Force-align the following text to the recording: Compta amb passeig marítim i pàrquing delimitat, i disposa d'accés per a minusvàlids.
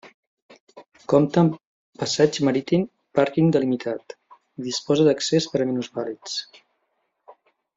Compta 1.11 1.39
amb 1.41 1.59
passeig 2.03 2.39
marítim 2.47 2.85
i 2.87 3.17
pàrquing 3.19 3.53
delimitat, 3.57 4.17
i 4.61 4.65
disposa 4.71 5.07
d'accés 5.11 5.49
per 5.53 5.63
a 5.63 5.69
minusvàlids. 5.75 6.41